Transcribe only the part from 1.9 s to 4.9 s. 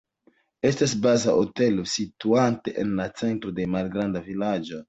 situanta en la centro de malgranda vilaĝo.